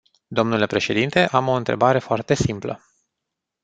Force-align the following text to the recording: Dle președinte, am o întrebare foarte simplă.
Dle 0.27 0.65
președinte, 0.65 1.25
am 1.27 1.47
o 1.47 1.53
întrebare 1.53 1.99
foarte 1.99 2.33
simplă. 2.33 2.81